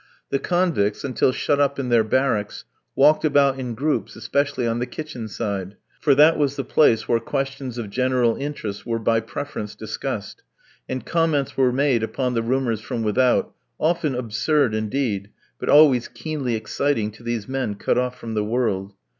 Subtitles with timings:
[0.31, 2.65] The convicts, until shut up in their barracks,
[2.95, 7.19] walked about in groups, especially on the kitchen side; for that was the place where
[7.19, 10.41] questions of general interest were by preference discussed,
[10.89, 15.29] and comments were made upon the rumours from without, often absurd indeed,
[15.59, 18.93] but always keenly exciting to these men cut off from the world.